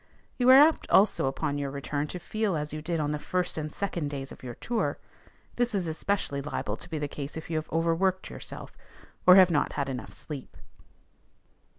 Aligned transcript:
You 0.39 0.49
are 0.49 0.55
apt 0.57 0.89
also 0.89 1.27
upon 1.27 1.59
your 1.59 1.69
return 1.69 2.07
to 2.07 2.17
feel 2.17 2.55
as 2.57 2.73
you 2.73 2.81
did 2.81 2.99
on 2.99 3.11
the 3.11 3.19
first 3.19 3.55
and 3.55 3.71
second 3.71 4.07
days 4.09 4.31
of 4.31 4.41
your 4.41 4.55
tour; 4.55 4.97
this 5.57 5.75
is 5.75 5.85
especially 5.85 6.41
liable 6.41 6.75
to 6.75 6.89
be 6.89 6.97
the 6.97 7.07
case 7.07 7.37
if 7.37 7.51
you 7.51 7.57
have 7.57 7.71
overworked 7.71 8.27
yourself, 8.31 8.75
or 9.27 9.35
have 9.35 9.51
not 9.51 9.73
had 9.73 9.89
enough 9.89 10.13
sleep. 10.13 10.57